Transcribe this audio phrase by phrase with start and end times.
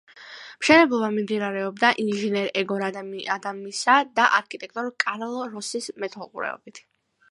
[0.61, 6.87] მშენებლობა მიმდინარეობდა ინჟინერ ეგორ ადამისა და არქიტექტორ კარლ როსის მეთვალყურეობით.